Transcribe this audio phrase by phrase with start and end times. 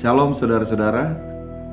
[0.00, 1.12] Shalom saudara-saudara,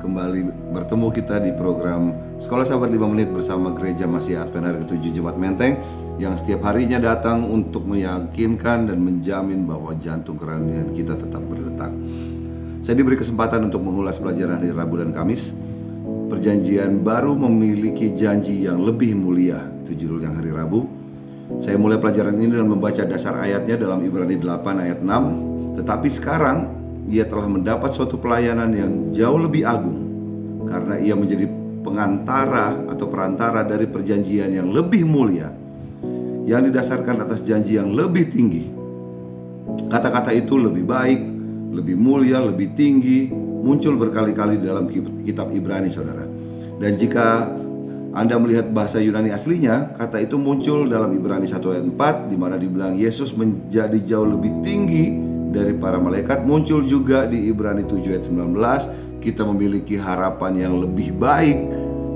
[0.04, 2.12] kembali bertemu kita di program
[2.44, 5.80] Sekolah Sahabat 5 Menit bersama Gereja Masih Advent Hari ke-7 Jumat Menteng
[6.20, 11.88] yang setiap harinya datang untuk meyakinkan dan menjamin bahwa jantung kerohanian kita tetap berdetak.
[12.84, 15.56] Saya diberi kesempatan untuk mengulas pelajaran hari Rabu dan Kamis.
[16.28, 20.84] Perjanjian baru memiliki janji yang lebih mulia, itu judul yang hari Rabu.
[21.64, 25.80] Saya mulai pelajaran ini dengan membaca dasar ayatnya dalam Ibrani 8 ayat 6.
[25.80, 26.77] Tetapi sekarang
[27.08, 30.00] ia telah mendapat suatu pelayanan yang jauh lebih agung
[30.68, 31.48] karena ia menjadi
[31.88, 35.48] pengantara atau perantara dari perjanjian yang lebih mulia
[36.48, 38.68] yang didasarkan atas janji yang lebih tinggi.
[39.92, 41.20] Kata-kata itu lebih baik,
[41.76, 43.32] lebih mulia, lebih tinggi
[43.64, 44.88] muncul berkali-kali dalam
[45.28, 46.24] kitab Ibrani Saudara.
[46.80, 47.52] Dan jika
[48.16, 52.56] anda melihat bahasa Yunani aslinya, kata itu muncul dalam Ibrani 1 ayat 4 di mana
[52.56, 56.44] dibilang Yesus menjadi jauh lebih tinggi dari para malaikat.
[56.44, 61.58] Muncul juga di Ibrani 7 ayat 19, kita memiliki harapan yang lebih baik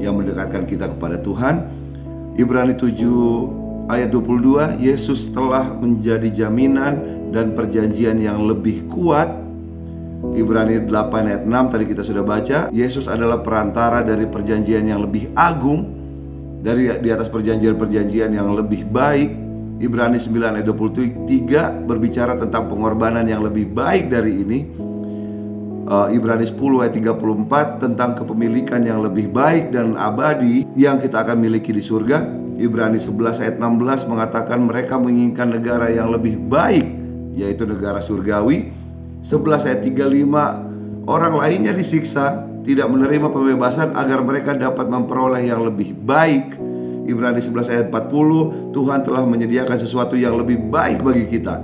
[0.01, 1.67] yang mendekatkan kita kepada Tuhan.
[2.39, 9.41] Ibrani 7 ayat 22, Yesus telah menjadi jaminan dan perjanjian yang lebih kuat
[10.38, 15.33] Ibrani 8 ayat 6 tadi kita sudah baca Yesus adalah perantara dari perjanjian yang lebih
[15.33, 15.97] agung
[16.61, 19.33] Dari di atas perjanjian-perjanjian yang lebih baik
[19.80, 24.59] Ibrani 9 ayat 23 berbicara tentang pengorbanan yang lebih baik dari ini.
[25.91, 31.39] Uh, Ibrani 10 ayat 34 tentang kepemilikan yang lebih baik dan abadi yang kita akan
[31.39, 32.25] miliki di surga.
[32.61, 36.85] Ibrani 11 ayat 16 mengatakan mereka menginginkan negara yang lebih baik
[37.35, 38.69] yaitu negara surgawi.
[39.25, 45.97] 11 ayat 35 orang lainnya disiksa tidak menerima pembebasan agar mereka dapat memperoleh yang lebih
[46.06, 46.57] baik.
[47.09, 51.57] Ibrani 11 ayat 40 Tuhan telah menyediakan sesuatu yang lebih baik bagi kita.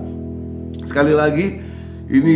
[0.88, 1.62] Sekali lagi
[2.10, 2.36] ini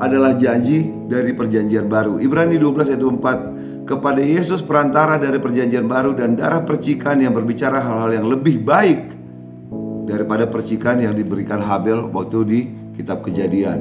[0.00, 2.18] adalah janji dari perjanjian baru.
[2.18, 7.78] Ibrani 12 ayat 4 kepada Yesus perantara dari perjanjian baru dan darah percikan yang berbicara
[7.78, 9.12] hal-hal yang lebih baik
[10.08, 12.60] daripada percikan yang diberikan Habel waktu di
[12.96, 13.78] kitab Kejadian.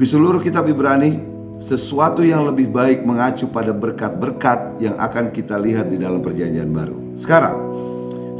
[0.00, 1.29] Di seluruh kitab Ibrani,
[1.60, 6.96] sesuatu yang lebih baik mengacu pada berkat-berkat yang akan kita lihat di dalam perjanjian baru.
[7.20, 7.56] Sekarang,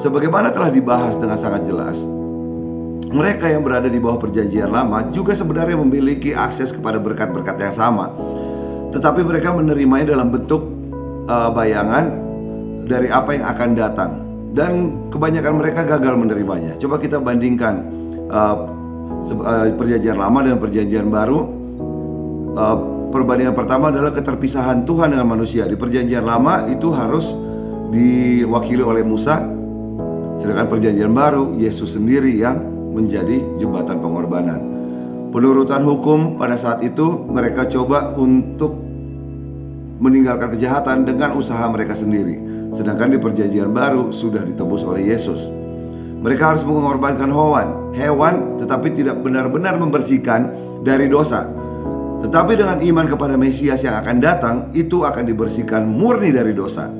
[0.00, 2.00] sebagaimana telah dibahas dengan sangat jelas,
[3.12, 8.08] mereka yang berada di bawah perjanjian lama juga sebenarnya memiliki akses kepada berkat-berkat yang sama.
[8.90, 10.64] Tetapi mereka menerimanya dalam bentuk
[11.28, 12.10] uh, bayangan
[12.88, 14.10] dari apa yang akan datang.
[14.50, 16.74] Dan kebanyakan mereka gagal menerimanya.
[16.82, 17.86] Coba kita bandingkan
[18.34, 18.66] uh,
[19.78, 21.46] perjanjian lama dengan perjanjian baru
[23.10, 25.66] perbandingan pertama adalah keterpisahan Tuhan dengan manusia.
[25.66, 27.34] Di perjanjian lama itu harus
[27.90, 29.42] diwakili oleh Musa.
[30.38, 32.62] Sedangkan perjanjian baru Yesus sendiri yang
[32.94, 34.60] menjadi jembatan pengorbanan.
[35.30, 38.74] Penurutan hukum pada saat itu mereka coba untuk
[40.00, 42.40] meninggalkan kejahatan dengan usaha mereka sendiri.
[42.72, 45.50] Sedangkan di perjanjian baru sudah ditebus oleh Yesus.
[46.20, 50.52] Mereka harus mengorbankan hewan, hewan tetapi tidak benar-benar membersihkan
[50.84, 51.59] dari dosa.
[52.20, 56.92] Tetapi dengan iman kepada Mesias yang akan datang, itu akan dibersihkan murni dari dosa.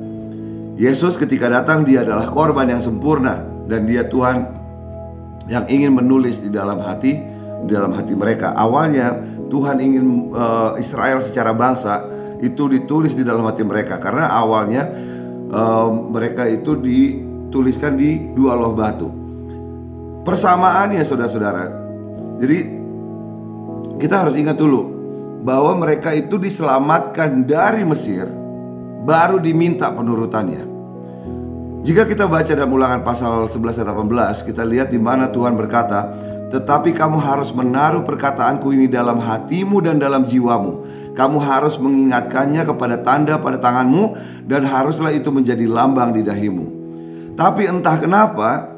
[0.81, 4.49] Yesus ketika datang dia adalah korban yang sempurna dan dia Tuhan
[5.45, 7.21] yang ingin menulis di dalam hati
[7.67, 8.57] di dalam hati mereka.
[8.57, 9.21] Awalnya
[9.53, 12.01] Tuhan ingin uh, Israel secara bangsa
[12.41, 14.89] itu ditulis di dalam hati mereka karena awalnya
[15.53, 17.21] uh, mereka itu di
[17.53, 19.13] tuliskan di dua loh batu.
[20.25, 21.65] Persamaan ya saudara-saudara.
[22.41, 22.57] Jadi
[24.01, 25.00] kita harus ingat dulu
[25.41, 28.29] bahwa mereka itu diselamatkan dari Mesir
[29.05, 30.69] baru diminta penurutannya.
[31.81, 36.13] Jika kita baca dalam ulangan pasal 11 18 kita lihat di mana Tuhan berkata,
[36.53, 40.85] "Tetapi kamu harus menaruh perkataanku ini dalam hatimu dan dalam jiwamu.
[41.17, 44.13] Kamu harus mengingatkannya kepada tanda pada tanganmu
[44.45, 46.65] dan haruslah itu menjadi lambang di dahimu."
[47.33, 48.70] Tapi entah kenapa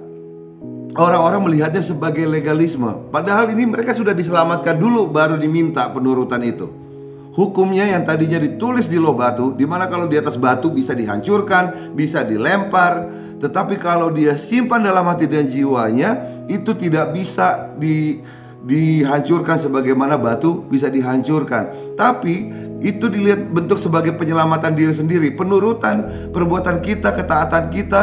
[0.98, 3.10] orang-orang melihatnya sebagai legalisme.
[3.10, 6.70] Padahal ini mereka sudah diselamatkan dulu baru diminta penurutan itu.
[7.34, 11.98] Hukumnya yang tadinya ditulis di loh batu, di mana kalau di atas batu bisa dihancurkan,
[11.98, 13.10] bisa dilempar,
[13.42, 18.22] tetapi kalau dia simpan dalam hati dan jiwanya, itu tidak bisa di
[18.64, 21.74] dihancurkan sebagaimana batu bisa dihancurkan.
[22.00, 22.48] Tapi
[22.80, 28.02] itu dilihat bentuk sebagai penyelamatan diri sendiri, penurutan perbuatan kita, ketaatan kita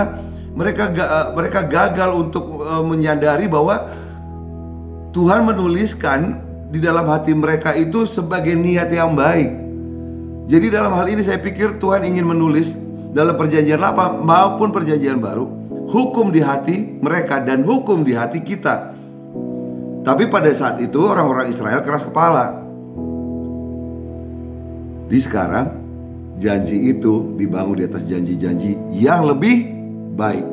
[0.55, 3.91] mereka uh, mereka gagal untuk uh, menyadari bahwa
[5.11, 9.51] Tuhan menuliskan di dalam hati mereka itu sebagai niat yang baik.
[10.51, 12.75] Jadi dalam hal ini saya pikir Tuhan ingin menulis
[13.11, 15.61] dalam perjanjian lama maupun perjanjian baru
[15.91, 18.95] hukum di hati mereka dan hukum di hati kita.
[20.01, 22.63] Tapi pada saat itu orang-orang Israel keras kepala.
[25.11, 25.75] Di sekarang
[26.39, 29.80] janji itu dibangun di atas janji-janji yang lebih
[30.15, 30.47] baik.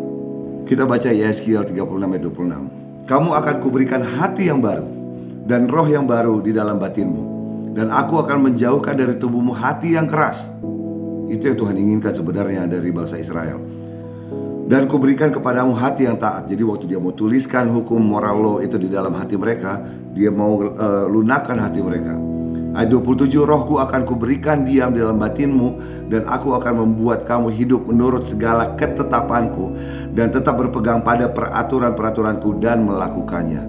[0.68, 3.08] Kita baca Yeskiel 36 ayat 26.
[3.08, 4.84] Kamu akan kuberikan hati yang baru
[5.48, 7.24] dan roh yang baru di dalam batinmu.
[7.72, 10.52] Dan aku akan menjauhkan dari tubuhmu hati yang keras.
[11.32, 13.62] Itu yang Tuhan inginkan sebenarnya dari bangsa Israel.
[14.68, 16.52] Dan kuberikan kepadamu hati yang taat.
[16.52, 19.80] Jadi waktu dia mau tuliskan hukum moral lo itu di dalam hati mereka,
[20.12, 22.27] dia mau uh, lunakan hati mereka.
[22.76, 25.70] Ayat 27 Rohku akan kuberikan diam di dalam batinmu
[26.12, 29.72] Dan aku akan membuat kamu hidup menurut segala ketetapanku
[30.12, 33.64] Dan tetap berpegang pada peraturan-peraturanku dan melakukannya.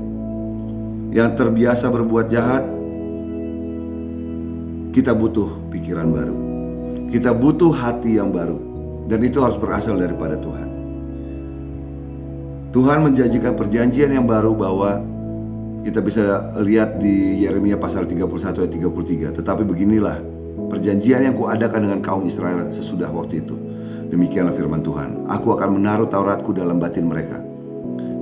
[1.14, 2.64] Yang terbiasa berbuat jahat
[4.90, 6.36] Kita butuh pikiran baru.
[7.14, 8.58] Kita butuh hati yang baru
[9.06, 10.68] Dan itu harus berasal daripada Tuhan.
[12.68, 15.00] Tuhan menjanjikan perjanjian yang baru bahwa
[15.86, 18.26] kita bisa lihat di Yeremia pasal 31
[18.64, 19.38] ayat 33.
[19.38, 20.18] Tetapi beginilah
[20.68, 23.54] perjanjian yang kuadakan dengan kaum Israel sesudah waktu itu.
[24.08, 25.28] Demikianlah firman Tuhan.
[25.28, 27.38] Aku akan menaruh Tauratku dalam batin mereka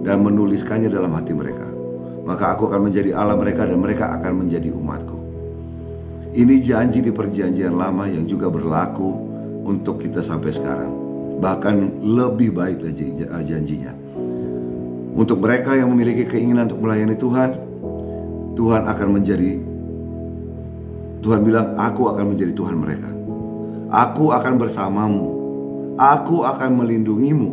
[0.03, 1.67] dan menuliskannya dalam hati mereka.
[2.27, 5.19] Maka aku akan menjadi Allah mereka dan mereka akan menjadi umatku.
[6.37, 9.09] Ini janji di perjanjian lama yang juga berlaku
[9.65, 10.93] untuk kita sampai sekarang.
[11.39, 12.83] Bahkan lebih baik
[13.47, 14.06] janjinya.
[15.17, 17.57] Untuk mereka yang memiliki keinginan untuk melayani Tuhan,
[18.53, 19.53] Tuhan akan menjadi
[21.25, 23.09] Tuhan bilang, "Aku akan menjadi Tuhan mereka.
[23.89, 25.27] Aku akan bersamamu.
[25.97, 27.51] Aku akan melindungimu.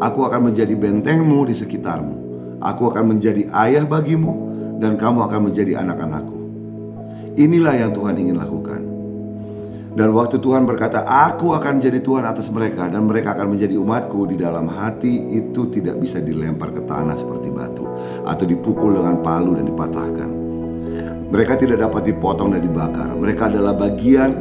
[0.00, 2.16] Aku akan menjadi bentengmu di sekitarmu.
[2.64, 4.32] Aku akan menjadi ayah bagimu
[4.80, 6.34] dan kamu akan menjadi anak-anakku."
[7.36, 8.53] Inilah yang Tuhan ingin lakukan.
[9.94, 14.26] Dan waktu Tuhan berkata, "Aku akan jadi Tuhan atas mereka dan mereka akan menjadi umatku"
[14.26, 17.86] di dalam hati itu tidak bisa dilempar ke tanah seperti batu
[18.26, 20.30] atau dipukul dengan palu dan dipatahkan.
[21.30, 23.10] Mereka tidak dapat dipotong dan dibakar.
[23.14, 24.34] Mereka adalah bagian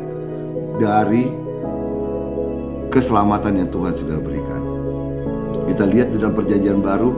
[0.82, 1.30] dari
[2.90, 4.62] keselamatan yang Tuhan sudah berikan.
[5.70, 7.14] Kita lihat di dalam perjanjian baru,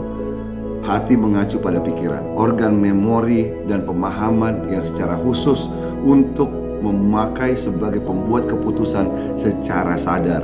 [0.84, 5.68] hati mengacu pada pikiran, organ memori dan pemahaman yang secara khusus
[6.04, 10.44] untuk memakai sebagai pembuat keputusan secara sadar.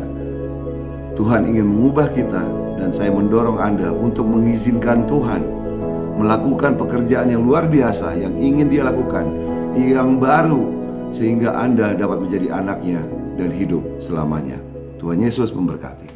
[1.15, 2.43] Tuhan ingin mengubah kita
[2.79, 5.61] dan saya mendorong Anda untuk mengizinkan Tuhan
[6.21, 9.25] melakukan pekerjaan yang luar biasa yang ingin dia lakukan,
[9.73, 10.69] yang baru
[11.09, 13.01] sehingga Anda dapat menjadi anaknya
[13.39, 14.59] dan hidup selamanya.
[15.01, 16.10] Tuhan Yesus memberkati.